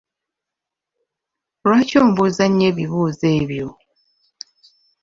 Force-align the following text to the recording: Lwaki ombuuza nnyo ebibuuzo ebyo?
Lwaki 1.63 1.95
ombuuza 2.03 2.45
nnyo 2.47 2.65
ebibuuzo 2.71 3.25
ebyo? 3.39 3.67